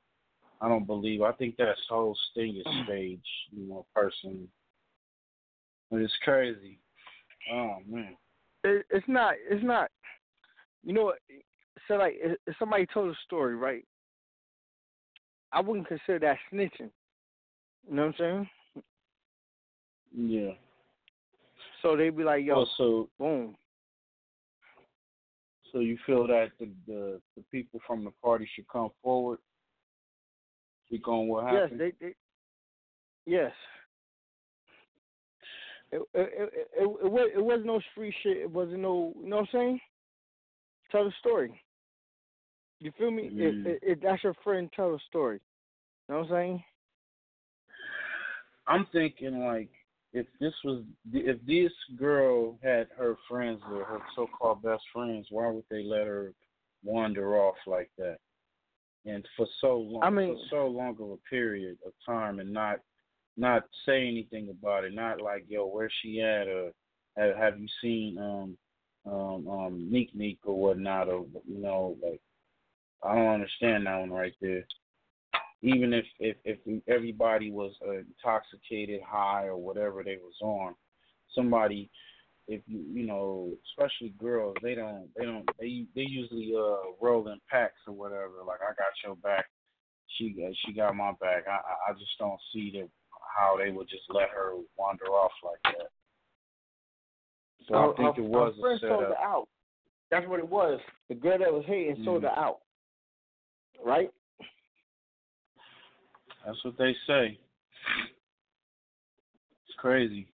I 0.61 0.69
don't 0.69 0.87
believe. 0.87 1.21
I 1.21 1.33
think 1.33 1.57
that 1.57 1.75
whole 1.89 2.17
thing 2.33 2.55
is 2.55 2.65
staged. 2.85 3.21
You 3.51 3.67
know, 3.67 3.85
personally. 3.93 4.47
But 5.91 6.01
it's 6.01 6.13
crazy. 6.23 6.79
Oh 7.51 7.77
man. 7.87 8.15
It, 8.63 8.85
it's 8.89 9.07
not 9.07 9.35
it's 9.49 9.63
not. 9.63 9.89
You 10.83 10.93
know 10.93 11.05
what? 11.05 11.19
So 11.87 11.95
like 11.95 12.15
if 12.17 12.37
if 12.47 12.55
somebody 12.57 12.85
told 12.85 13.11
a 13.11 13.17
story, 13.25 13.55
right? 13.55 13.85
I 15.51 15.61
wouldn't 15.61 15.87
consider 15.87 16.19
that 16.19 16.37
snitching. 16.51 16.91
You 17.87 17.95
know 17.95 18.07
what 18.07 18.15
I'm 18.15 18.15
saying? 18.17 18.49
Yeah. 20.15 20.51
So 21.81 21.95
they'd 21.95 22.15
be 22.15 22.23
like, 22.23 22.43
"Yo, 22.43 22.55
Well, 22.55 22.71
so 22.77 23.09
boom." 23.19 23.55
So 25.75 25.81
you 25.81 25.97
feel 26.05 26.25
that 26.25 26.51
the, 26.57 26.69
the 26.87 27.21
the 27.35 27.43
people 27.51 27.81
from 27.85 28.05
the 28.05 28.11
party 28.23 28.47
should 28.55 28.67
come 28.69 28.89
forward, 29.03 29.39
speak 30.87 31.05
on 31.05 31.27
what 31.27 31.51
Yes, 31.51 31.63
happened. 31.63 31.81
they, 31.81 31.91
they 31.99 32.13
yes. 33.25 33.51
It 35.91 36.01
it, 36.13 36.29
it 36.33 36.53
it 36.53 36.87
it 37.03 37.11
was 37.11 37.29
it 37.35 37.43
was 37.43 37.59
no 37.65 37.81
street 37.91 38.15
shit. 38.23 38.37
It 38.37 38.49
wasn't 38.49 38.79
no 38.79 39.13
you 39.21 39.29
know 39.29 39.35
what 39.35 39.49
I'm 39.53 39.59
saying. 39.59 39.79
Tell 40.93 41.03
the 41.03 41.11
story. 41.19 41.61
You 42.79 42.93
feel 42.97 43.11
me? 43.11 43.31
Mm. 43.33 43.37
If, 43.37 43.65
if, 43.65 43.97
if 43.97 44.01
that's 44.01 44.23
your 44.23 44.35
friend, 44.45 44.69
tell 44.73 44.93
the 44.93 44.99
story. 45.09 45.41
You 46.07 46.15
know 46.15 46.21
what 46.21 46.31
I'm 46.31 46.33
saying? 46.33 46.63
I'm 48.67 48.87
thinking 48.93 49.41
like 49.41 49.69
if 50.15 50.25
this 50.39 50.53
was 50.63 50.81
if 51.11 51.37
this 51.45 51.73
girl 51.97 52.57
had 52.63 52.87
her 52.97 53.15
friends 53.29 53.61
or 53.69 53.83
her 53.83 53.99
so-called 54.15 54.63
best 54.63 54.83
friends, 54.93 55.27
why 55.29 55.47
would 55.51 55.65
they 55.69 55.83
let 55.83 56.07
her 56.07 56.33
wander 56.83 57.37
off 57.37 57.55
like 57.67 57.91
that? 57.97 58.17
And 59.05 59.27
for 59.35 59.45
so 59.59 59.77
long, 59.77 60.03
I 60.03 60.09
mean- 60.09 60.35
for 60.35 60.45
so 60.49 60.67
long 60.67 60.95
of 61.01 61.11
a 61.11 61.17
period 61.29 61.77
of 61.85 61.91
time, 62.05 62.39
and 62.39 62.51
not 62.51 62.79
not 63.35 63.63
say 63.85 64.07
anything 64.07 64.49
about 64.49 64.85
it. 64.85 64.93
Not 64.93 65.19
like 65.19 65.45
yo, 65.49 65.67
where's 65.67 65.91
she 66.01 66.21
at, 66.21 66.47
or 66.47 66.71
have, 67.17 67.35
have 67.35 67.59
you 67.59 67.67
seen 67.81 68.17
um 68.17 68.57
um 69.05 69.47
um 69.49 69.91
Neek 69.91 70.15
Neek 70.15 70.39
or 70.45 70.57
whatnot, 70.57 71.09
or 71.09 71.25
you 71.45 71.57
know 71.57 71.97
like 72.01 72.21
I 73.03 73.15
don't 73.15 73.33
understand 73.33 73.85
that 73.85 73.99
one 73.99 74.11
right 74.11 74.33
there 74.39 74.65
even 75.65 75.93
if 75.93 76.05
if 76.19 76.37
if 76.45 76.59
everybody 76.87 77.51
was 77.51 77.73
uh, 77.85 77.97
intoxicated, 77.97 79.01
high, 79.01 79.45
or 79.45 79.57
whatever 79.57 80.03
they 80.03 80.17
was 80.17 80.35
on, 80.41 80.75
somebody, 81.33 81.89
if 82.47 82.61
you 82.67 82.85
you 82.93 83.05
know, 83.05 83.51
especially 83.71 84.13
girls, 84.19 84.55
they 84.61 84.75
don't 84.75 85.09
they 85.17 85.25
don't 85.25 85.45
they 85.59 85.85
they 85.95 86.01
usually 86.01 86.53
uh 86.55 86.91
roll 87.01 87.27
in 87.29 87.39
packs 87.49 87.81
or 87.87 87.93
whatever. 87.93 88.43
Like 88.45 88.59
I 88.61 88.73
got 88.75 88.93
your 89.03 89.15
back, 89.15 89.45
she 90.17 90.29
got 90.29 90.51
she 90.65 90.73
got 90.73 90.95
my 90.95 91.13
back. 91.19 91.45
I 91.47 91.59
I 91.89 91.93
just 91.93 92.17
don't 92.19 92.39
see 92.53 92.71
that 92.75 92.89
how 93.35 93.57
they 93.57 93.71
would 93.71 93.89
just 93.89 94.03
let 94.09 94.29
her 94.29 94.53
wander 94.77 95.05
off 95.05 95.31
like 95.43 95.75
that. 95.75 95.89
So 97.67 97.75
I 97.75 97.95
think 97.97 98.17
it 98.19 98.21
was 98.21 98.53
her 98.55 98.59
a 98.59 98.61
friend 98.61 98.79
sold 98.81 99.03
her 99.03 99.17
out. 99.17 99.47
That's 100.11 100.27
what 100.27 100.39
it 100.39 100.47
was. 100.47 100.79
The 101.09 101.15
girl 101.15 101.39
that 101.39 101.51
was 101.51 101.65
hating 101.65 102.03
sold 102.05 102.21
Mm. 102.21 102.29
her 102.29 102.39
out. 102.39 102.59
Right? 103.83 104.11
That's 106.45 106.63
what 106.63 106.77
they 106.77 106.95
say. 107.07 107.37
It's 109.67 109.75
crazy. 109.77 110.27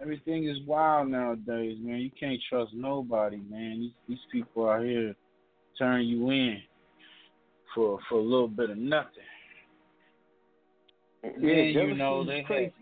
Everything 0.00 0.48
is 0.48 0.58
wild 0.66 1.08
nowadays, 1.08 1.78
man. 1.80 1.98
You 1.98 2.10
can't 2.18 2.40
trust 2.48 2.72
nobody, 2.74 3.38
man. 3.48 3.80
These 3.80 3.92
these 4.08 4.18
people 4.32 4.68
out 4.68 4.84
here 4.84 5.14
turn 5.78 6.02
you 6.02 6.30
in 6.30 6.58
for 7.74 7.98
for 8.08 8.18
a 8.18 8.22
little 8.22 8.48
bit 8.48 8.70
of 8.70 8.78
nothing. 8.78 9.08
Yeah, 11.22 11.62
you 11.62 11.94
know 11.94 12.24
they 12.24 12.42
crazy. 12.42 12.64
had 12.64 12.72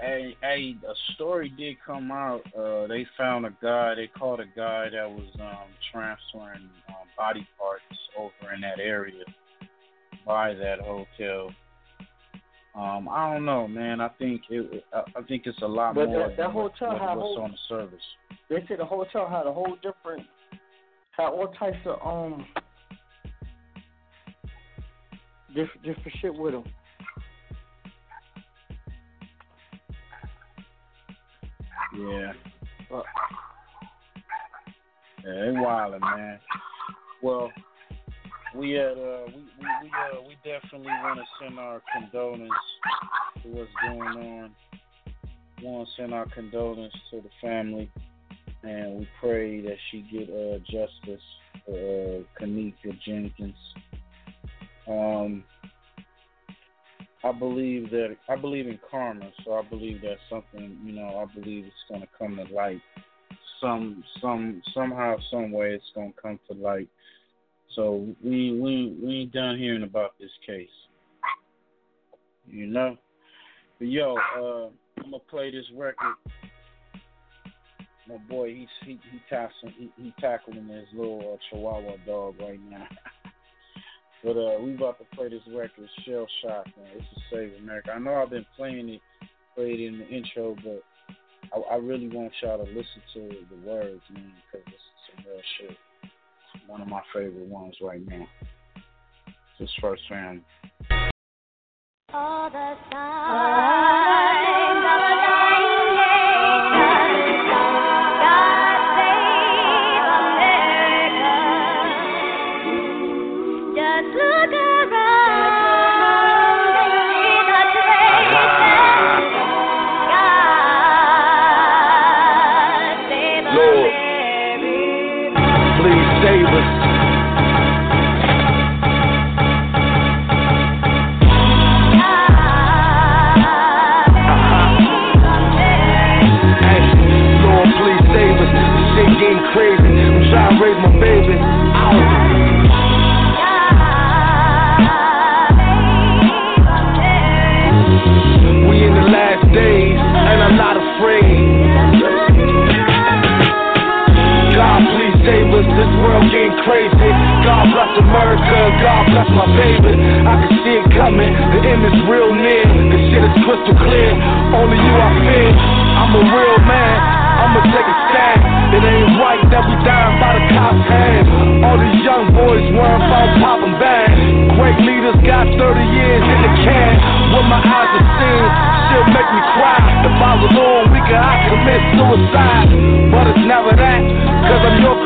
Hey, 0.00 0.36
hey, 0.42 0.76
a 0.88 0.94
story 1.14 1.52
did 1.58 1.76
come 1.84 2.12
out. 2.12 2.42
Uh, 2.56 2.86
they 2.86 3.04
found 3.16 3.46
a 3.46 3.56
guy. 3.60 3.96
They 3.96 4.06
caught 4.06 4.38
a 4.38 4.44
guy 4.44 4.90
that 4.90 5.10
was 5.10 5.26
um, 5.40 5.66
transferring 5.90 6.68
body 7.18 7.46
parts 7.58 7.82
over 8.16 8.54
in 8.54 8.60
that 8.62 8.78
area 8.78 9.24
by 10.24 10.54
that 10.54 10.78
hotel. 10.80 11.50
Um, 12.74 13.08
I 13.10 13.34
don't 13.34 13.44
know, 13.44 13.66
man. 13.66 14.00
I 14.00 14.08
think 14.20 14.42
it. 14.50 14.84
I 14.92 15.02
think 15.26 15.42
it's 15.46 15.60
a 15.62 15.66
lot 15.66 15.96
But 15.96 16.08
more 16.08 16.20
that- 16.20 16.36
that 16.36 16.42
than 16.44 16.50
hotel 16.52 16.92
what- 16.92 17.00
had 17.00 17.16
what's 17.16 17.20
whole- 17.20 17.42
on 17.42 17.50
the 17.50 17.56
service. 17.68 18.16
They 18.48 18.64
said 18.66 18.78
the 18.78 18.84
hotel 18.86 19.28
had 19.28 19.46
a 19.46 19.52
whole 19.52 19.74
different 19.76 20.26
had 21.10 21.30
all 21.30 21.48
types 21.48 21.84
of 21.84 22.00
um 22.06 22.46
different 25.52 25.82
different 25.82 26.16
shit 26.18 26.32
with 26.32 26.52
them. 26.52 26.64
Yeah. 31.96 32.32
Uh, 32.92 33.02
Yeah, 35.24 35.34
they 35.34 35.50
wildin', 35.50 36.00
man. 36.00 36.38
Well, 37.22 37.50
we 38.54 38.72
had 38.72 38.92
uh 38.92 39.26
we 39.26 39.32
we 39.32 39.66
we, 39.82 39.90
uh, 39.90 40.22
we 40.26 40.36
definitely 40.44 40.92
want 41.02 41.18
to 41.18 41.24
send 41.40 41.58
our 41.58 41.82
condolence 41.92 42.52
to 43.42 43.48
what's 43.48 43.70
going 43.86 44.00
on. 44.00 44.54
Want 45.62 45.88
to 45.88 46.02
send 46.02 46.14
our 46.14 46.26
condolence 46.26 46.94
to 47.10 47.20
the 47.20 47.30
family, 47.42 47.90
and 48.62 49.00
we 49.00 49.08
pray 49.20 49.60
that 49.62 49.76
she 49.90 50.02
get 50.02 50.30
uh 50.30 50.58
justice 50.60 51.24
for 51.66 51.74
uh, 51.74 52.40
Kenneka 52.40 52.98
Jenkins. 53.04 53.56
Um, 54.88 55.44
I 57.24 57.32
believe 57.32 57.90
that 57.90 58.16
I 58.28 58.36
believe 58.36 58.68
in 58.68 58.78
karma, 58.90 59.30
so 59.44 59.54
I 59.54 59.62
believe 59.62 60.00
that 60.02 60.16
something 60.30 60.78
you 60.84 60.92
know 60.92 61.18
I 61.18 61.40
believe 61.40 61.64
it's 61.64 61.74
gonna 61.90 62.06
come 62.16 62.36
to 62.36 62.54
light 62.54 62.80
some 63.60 64.04
some 64.20 64.62
somehow 64.74 65.16
some 65.30 65.50
way 65.50 65.74
it's 65.74 65.84
gonna 65.94 66.12
come 66.20 66.38
to 66.48 66.56
light. 66.56 66.88
So 67.74 68.06
we 68.22 68.58
we 68.58 68.96
we 69.02 69.16
ain't 69.20 69.32
done 69.32 69.58
hearing 69.58 69.82
about 69.82 70.14
this 70.18 70.30
case. 70.46 70.68
You 72.46 72.66
know? 72.66 72.96
But 73.78 73.88
yo, 73.88 74.16
uh 74.16 74.68
I'm 75.02 75.10
gonna 75.10 75.22
play 75.30 75.50
this 75.50 75.66
record. 75.76 76.14
My 78.08 78.16
boy, 78.28 78.54
he's 78.54 78.68
he 78.84 78.98
he 79.12 79.20
tackling 79.28 79.74
he, 79.78 79.92
he 79.96 80.14
tackling 80.20 80.66
his 80.68 80.86
little 80.94 81.34
uh, 81.34 81.36
Chihuahua 81.50 81.96
dog 82.06 82.36
right 82.40 82.60
now. 82.68 82.86
but 84.24 84.30
uh 84.30 84.60
we 84.60 84.74
about 84.74 84.98
to 84.98 85.16
play 85.16 85.28
this 85.28 85.42
record, 85.54 85.88
Shell 86.04 86.26
Shock, 86.42 86.66
man. 86.76 86.88
This 86.94 87.04
is 87.16 87.22
Save 87.30 87.52
America. 87.62 87.92
I 87.94 87.98
know 87.98 88.14
I've 88.14 88.30
been 88.30 88.46
playing 88.56 88.88
it, 88.88 89.00
played 89.54 89.80
it 89.80 89.86
in 89.86 89.98
the 89.98 90.08
intro, 90.08 90.56
but 90.64 90.82
I, 91.54 91.74
I 91.74 91.76
really 91.76 92.08
want 92.08 92.32
y'all 92.42 92.64
to 92.64 92.70
listen 92.70 93.02
to 93.14 93.28
the 93.50 93.68
words, 93.68 94.02
man, 94.12 94.32
because 94.52 94.66
this 94.66 94.74
is 94.74 95.14
some 95.16 95.24
real 95.26 95.40
shit. 95.58 95.76
one 96.66 96.80
of 96.80 96.88
my 96.88 97.02
favorite 97.14 97.46
ones 97.46 97.74
right 97.80 98.04
now. 98.06 98.26
This 99.58 99.70
first 99.80 100.02
fan. 100.08 100.44
All 102.12 102.50
the 102.50 102.74
signs 102.90 104.37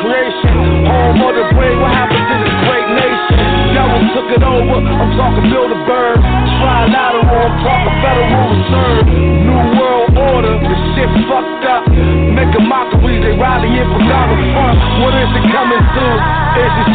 creation. 0.00 0.88
Home 0.88 1.20
of 1.20 1.32
the 1.36 1.44
brave, 1.52 1.76
what 1.82 1.92
happened 1.92 2.24
to 2.24 2.36
this 2.40 2.56
great 2.64 2.88
nation? 2.96 3.36
Devil 3.76 4.00
took 4.16 4.28
it 4.32 4.42
over, 4.44 4.76
I'm 4.80 5.10
talking 5.16 5.46
Bilderberg. 5.52 6.18
Trilateral, 6.60 7.28
I'm 7.28 7.56
talking 7.64 7.96
Federal 8.00 8.46
Reserve. 8.52 9.06
New 9.08 9.62
World 9.76 10.12
Order, 10.16 10.54
the 10.60 10.76
shit 10.94 11.10
fucked 11.28 11.64
up. 11.68 11.84
Making 11.88 12.68
mockeries, 12.68 13.20
they 13.24 13.34
rallying 13.36 13.88
for 13.92 14.02
Donald 14.04 14.40
Trump. 14.52 14.76
What 15.02 15.14
is 15.16 15.30
it 15.32 15.44
coming 15.52 15.82
to? 15.82 16.06
Is 16.52 16.72
it 16.84 16.88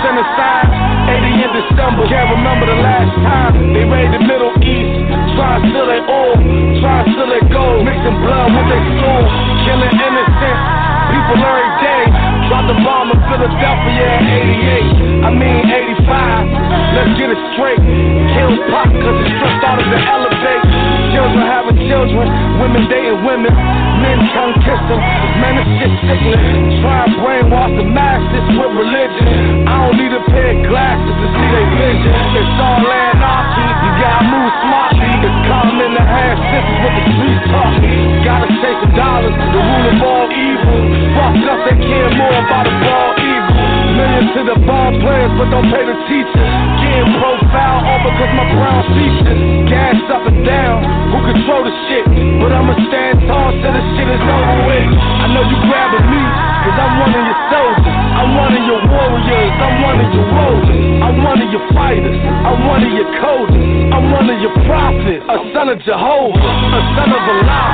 son 65.67 65.75
of 65.75 65.83
Jehovah, 65.83 66.53
a 66.71 66.81
son 66.95 67.11
of 67.11 67.23
Allah. 67.27 67.67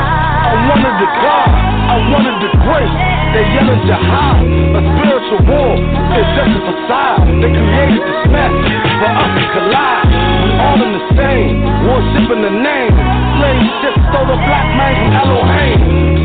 One 0.66 0.82
of 0.82 0.96
the 0.98 1.10
I'm 1.14 2.10
one 2.10 2.26
of 2.26 2.38
the 2.42 2.50
great. 2.66 2.94
They 3.38 3.46
yelling 3.54 3.86
jihad, 3.86 4.42
a 4.74 4.82
spiritual 4.82 5.42
war. 5.46 5.78
It's 6.18 6.30
just 6.34 6.58
a 6.58 6.62
facade. 6.74 7.22
They 7.38 7.54
created 7.54 8.02
this 8.02 8.24
mess 8.34 8.54
for 8.98 9.10
us 9.14 9.30
to 9.38 9.44
collide. 9.54 10.10
We 10.10 10.50
all 10.58 10.80
in 10.82 10.90
the 10.90 11.06
same, 11.14 11.54
worshiping 11.86 12.42
the 12.42 12.54
name. 12.66 12.94
Slave 13.38 13.62
ship 13.86 13.96
stole 14.10 14.26
the 14.26 14.42
black 14.42 14.68
man 14.74 14.94
from 14.98 15.14
Elohim. 15.14 15.78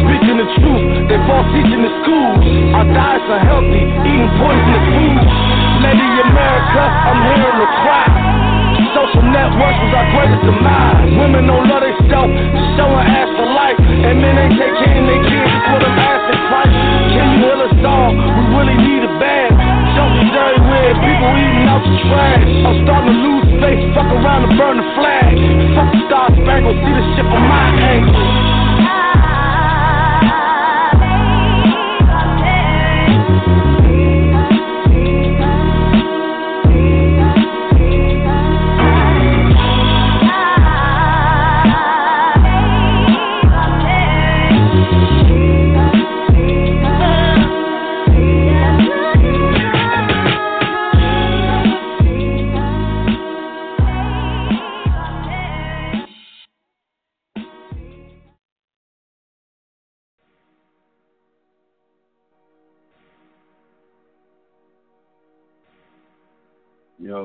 Speaking 0.08 0.36
the 0.40 0.48
truth, 0.64 0.84
they 1.12 1.20
fall 1.28 1.44
teaching 1.52 1.84
the 1.84 1.92
schools. 2.00 2.44
Our 2.80 2.86
diets 2.96 3.28
are 3.28 3.44
healthy, 3.44 3.84
eating 4.08 4.30
poisonous 4.40 4.86
food. 4.88 5.20
Lady 5.84 6.08
America, 6.32 6.80
I'm 6.80 7.20
hearing 7.28 7.58
the 7.60 7.68
cry. 7.84 8.48
Social 8.98 9.22
networks 9.30 9.78
was 9.78 9.94
our 9.94 10.08
greatest 10.10 10.42
demise. 10.42 11.06
Women 11.14 11.37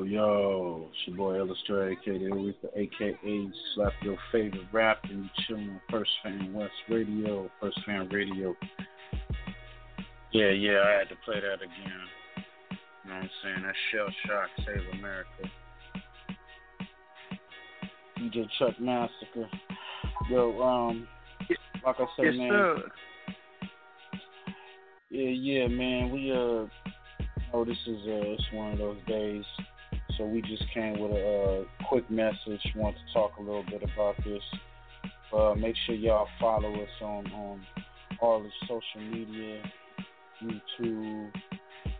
Yo, 0.03 0.09
yo, 0.09 0.89
it's 0.89 0.97
your 1.07 1.15
boy 1.17 1.37
Illustrator, 1.37 1.91
aka 1.91 2.19
Aretha, 2.19 2.67
aka 2.75 3.51
Slap 3.73 3.93
Your 4.03 4.17
Favorite 4.31 4.67
Rap, 4.73 4.97
and 5.03 5.23
you 5.23 5.29
chilling 5.47 5.69
on 5.69 5.81
First 5.89 6.11
Fam 6.21 6.53
West 6.53 6.71
Radio, 6.89 7.49
First 7.61 7.79
Fam 7.85 8.09
Radio. 8.09 8.53
Yeah, 10.33 10.49
yeah, 10.49 10.79
I 10.85 10.91
had 10.99 11.09
to 11.09 11.15
play 11.23 11.35
that 11.39 11.61
again. 11.61 12.01
You 13.05 13.09
know 13.09 13.15
what 13.15 13.23
I'm 13.23 13.29
saying? 13.43 13.63
That 13.63 13.75
shell 13.91 14.07
shock, 14.25 14.49
Save 14.65 14.99
America. 14.99 15.29
DJ 18.19 18.45
Chuck 18.59 18.79
Massacre. 18.81 19.49
Yo, 20.29 20.61
um, 20.61 21.07
like 21.85 21.95
I 21.97 22.05
said, 22.17 22.25
Yes, 22.25 22.35
man. 22.37 22.49
sir. 22.49 22.91
Yeah, 25.11 25.29
yeah, 25.29 25.67
man. 25.67 26.11
We 26.11 26.31
uh, 26.31 26.65
oh, 27.53 27.63
this 27.65 27.77
is 27.87 27.99
uh, 28.05 28.33
it's 28.33 28.43
one 28.51 28.71
of 28.73 28.79
those 28.79 28.97
days. 29.07 29.43
So 30.17 30.25
we 30.25 30.41
just 30.41 30.63
came 30.73 30.99
with 30.99 31.11
a 31.11 31.65
uh, 31.65 31.85
quick 31.87 32.09
message. 32.09 32.61
Want 32.75 32.95
to 32.95 33.13
talk 33.13 33.31
a 33.39 33.41
little 33.41 33.63
bit 33.63 33.81
about 33.83 34.15
this. 34.23 34.41
Uh, 35.35 35.55
make 35.55 35.75
sure 35.85 35.95
y'all 35.95 36.27
follow 36.39 36.71
us 36.73 36.89
on 37.01 37.25
on 37.31 37.61
all 38.21 38.41
the 38.43 38.49
social 38.67 39.09
media, 39.09 39.61
YouTube, 40.43 41.31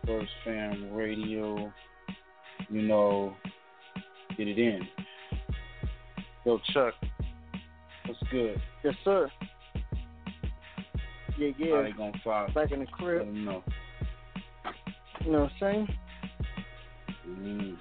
First 0.06 0.30
Fam 0.44 0.92
Radio. 0.92 1.72
You 2.70 2.82
know, 2.82 3.34
get 4.36 4.46
it 4.48 4.58
in. 4.58 4.80
Yo, 6.46 6.58
Chuck, 6.72 6.94
what's 8.06 8.20
good? 8.30 8.60
Yes, 8.84 8.94
sir. 9.04 9.30
Yeah, 11.36 11.48
yeah. 11.58 11.76
How 11.76 11.82
they 11.82 11.92
gonna 11.92 12.12
fly? 12.22 12.46
Back 12.54 12.70
in 12.70 12.78
the 12.78 12.84
Let 12.84 12.92
crib. 12.92 13.26
them 13.26 13.44
know. 13.44 13.64
You 15.24 15.32
know 15.32 15.40
what 15.42 15.50
I'm 15.50 15.58
saying? 15.60 15.88
Mm. 17.28 17.76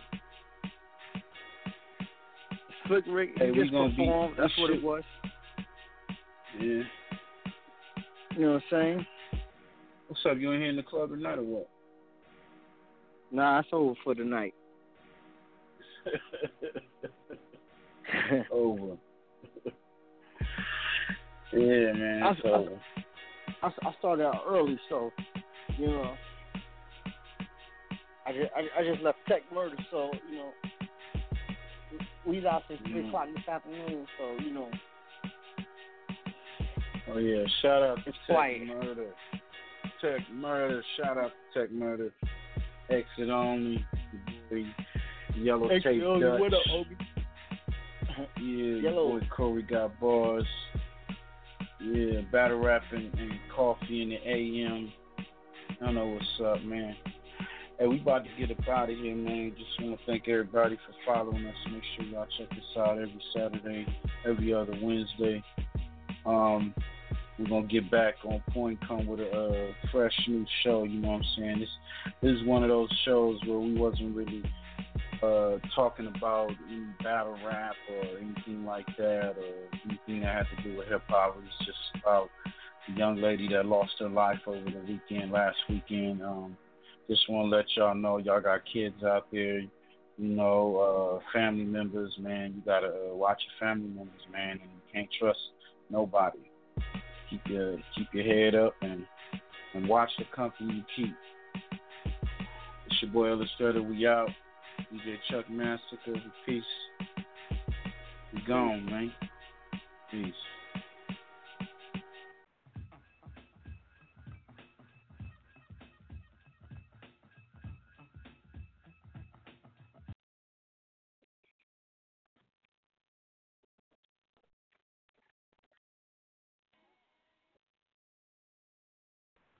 Slick 2.93 3.05
Rick, 3.07 3.29
he 3.39 3.45
Hey, 3.45 3.51
just 3.55 3.71
gonna 3.71 3.89
be- 3.89 3.95
performed. 3.95 4.35
That's 4.37 4.55
what 4.59 4.69
it 4.69 4.83
was. 4.83 5.03
Yeah. 6.59 6.83
You 8.35 8.39
know 8.39 8.53
what 8.53 8.55
I'm 8.55 8.61
saying? 8.69 9.05
What's 10.07 10.23
up? 10.27 10.37
You 10.37 10.51
in 10.51 10.61
here 10.61 10.69
in 10.69 10.75
the 10.75 10.83
club 10.83 11.09
tonight 11.09 11.39
or 11.39 11.43
what? 11.43 11.69
Nah, 13.31 13.59
it's 13.59 13.69
over 13.71 13.95
for 14.03 14.13
the 14.13 14.23
night. 14.23 14.53
over. 18.51 18.95
yeah, 21.51 21.93
man. 21.93 22.21
I- 22.23 22.47
over. 22.47 22.79
I, 23.63 23.67
I 23.67 23.93
started 23.97 24.25
out 24.27 24.43
early, 24.47 24.79
so 24.89 25.11
you 25.79 25.87
know, 25.87 26.13
I 28.27 28.33
just 28.33 28.51
I, 28.55 28.79
I 28.79 28.83
just 28.83 29.01
left 29.01 29.17
Tech 29.27 29.41
Murder, 29.51 29.77
so 29.89 30.11
you 30.29 30.35
know, 30.37 30.51
we 32.25 32.37
was 32.37 32.45
out 32.45 32.63
since 32.67 32.79
three 32.85 33.07
o'clock 33.07 33.27
this 33.35 33.47
afternoon, 33.47 34.07
so 34.17 34.43
you 34.43 34.51
know, 34.53 34.69
Oh 37.11 37.17
yeah, 37.17 37.43
shout 37.61 37.83
out 37.83 37.95
to 38.03 38.09
It's 38.09 38.17
Tech 38.27 38.35
quiet. 38.35 38.65
Murder. 38.65 39.07
Tech 40.01 40.21
Murder, 40.33 40.83
shout 40.97 41.17
out 41.17 41.31
to 41.53 41.59
Tech 41.61 41.71
Murder. 41.71 42.11
Exit 42.89 43.29
only, 43.29 43.85
the 44.49 44.65
Yellow 45.35 45.67
Exit 45.67 45.93
Tape 45.93 46.03
only, 46.03 46.25
Dutch. 46.27 46.39
what 46.39 46.53
up, 46.53 46.61
Obi? 46.71 46.97
Yeah, 48.37 48.43
your 48.43 48.79
Yellow. 48.81 49.19
boy 49.19 49.27
Corey 49.35 49.63
got 49.63 49.99
bars. 49.99 50.45
Yeah, 51.81 52.21
battle 52.31 52.59
rapping 52.59 53.11
and 53.17 53.31
coffee 53.55 54.01
in 54.03 54.09
the 54.09 54.19
AM. 54.27 54.91
I 55.81 55.85
don't 55.85 55.95
know 55.95 56.05
what's 56.07 56.41
up, 56.45 56.63
man. 56.63 56.95
Hey, 57.79 57.87
we 57.87 57.99
about 57.99 58.23
to 58.23 58.29
get 58.37 58.55
up 58.55 58.67
out 58.69 58.91
of 58.91 58.97
here, 58.97 59.15
man. 59.15 59.51
Just 59.57 59.81
want 59.81 59.99
to 59.99 60.05
thank 60.05 60.27
everybody 60.27 60.75
for 60.75 60.93
following 61.11 61.43
us. 61.47 61.55
Make 61.71 61.81
sure 61.95 62.05
y'all 62.05 62.27
check 62.37 62.51
us 62.51 62.77
out 62.77 62.99
every 62.99 63.21
Saturday, 63.35 63.87
every 64.27 64.53
other 64.53 64.77
Wednesday. 64.79 65.43
Um, 66.23 66.75
we're 67.39 67.49
gonna 67.49 67.65
get 67.65 67.89
back 67.89 68.13
on 68.25 68.43
point, 68.53 68.79
come 68.87 69.07
with 69.07 69.21
a 69.21 69.31
uh, 69.31 69.87
fresh 69.91 70.13
new 70.27 70.45
show. 70.63 70.83
You 70.83 70.99
know 70.99 71.09
what 71.09 71.15
I'm 71.15 71.23
saying? 71.35 71.59
This 71.59 71.69
this 72.21 72.31
is 72.33 72.45
one 72.45 72.61
of 72.61 72.69
those 72.69 72.89
shows 73.05 73.39
where 73.47 73.57
we 73.57 73.73
wasn't 73.73 74.15
really 74.15 74.43
uh, 75.23 75.57
talking 75.75 76.13
about 76.15 76.51
any 76.69 76.85
battle 77.03 77.37
rap 77.43 77.73
or 77.89 78.05
anything 78.19 78.65
like 78.65 78.85
that, 78.97 79.35
or 79.35 79.79
anything 79.89 80.21
that 80.21 80.35
had 80.35 80.45
to 80.55 80.63
do 80.63 80.77
with 80.77 80.89
hip 80.89 81.01
hop. 81.07 81.37
It 81.37 81.41
was 81.41 81.65
just 81.65 82.03
about 82.03 82.29
the 82.87 82.93
young 82.93 83.19
lady 83.19 83.47
that 83.49 83.65
lost 83.65 83.93
her 83.97 84.09
life 84.09 84.41
over 84.45 84.63
the 84.63 84.83
weekend, 84.87 85.31
last 85.31 85.57
weekend. 85.67 86.21
Um, 86.21 86.55
just 87.09 87.29
want 87.29 87.51
to 87.51 87.57
let 87.57 87.65
y'all 87.75 87.95
know, 87.95 88.17
y'all 88.17 88.41
got 88.41 88.61
kids 88.71 89.03
out 89.03 89.27
there, 89.31 89.59
you 89.59 89.69
know, 90.17 91.19
uh, 91.21 91.31
family 91.33 91.65
members, 91.65 92.13
man. 92.19 92.53
You 92.55 92.61
gotta 92.65 92.87
uh, 92.87 93.15
watch 93.15 93.41
your 93.41 93.67
family 93.69 93.89
members, 93.89 94.21
man, 94.31 94.51
and 94.51 94.61
you 94.61 94.93
can't 94.93 95.09
trust 95.19 95.39
nobody. 95.89 96.39
Keep 97.29 97.41
your 97.47 97.77
keep 97.95 98.07
your 98.13 98.23
head 98.23 98.55
up 98.55 98.75
and 98.81 99.05
and 99.73 99.87
watch 99.87 100.09
the 100.17 100.25
company 100.35 100.73
you 100.75 100.83
keep. 100.95 101.15
It's 102.85 103.01
your 103.01 103.11
boy 103.11 103.29
Illustrator. 103.29 103.81
We 103.81 104.07
out. 104.07 104.29
DJ 104.93 105.15
Chuck 105.29 105.49
Massacre. 105.49 106.21
Peace. 106.45 106.63
We 108.33 108.41
gone, 108.47 108.85
man. 108.85 109.11
Peace. 110.11 110.33